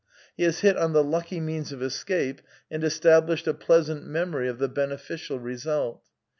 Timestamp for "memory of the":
4.03-4.67